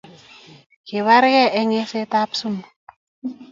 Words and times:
Kibarkei 0.87 1.53
eng 1.59 1.71
eisetab 1.79 2.29
sumu 2.39 2.63